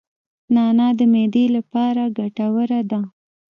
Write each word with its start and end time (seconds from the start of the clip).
نعناع 0.53 0.91
د 0.99 1.01
معدې 1.13 1.45
لپاره 1.55 2.03
ګټوره 2.17 2.81
ده 2.91 3.01